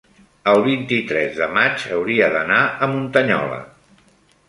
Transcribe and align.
el 0.53 0.61
vint-i-tres 0.67 1.37
de 1.43 1.49
maig 1.59 1.85
hauria 1.99 2.33
d'anar 2.39 2.61
a 2.87 2.93
Muntanyola. 2.97 3.65